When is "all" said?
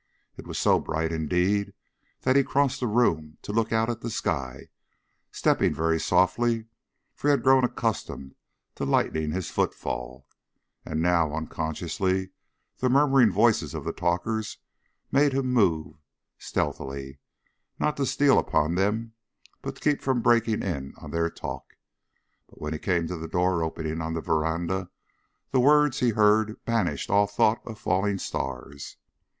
27.11-27.27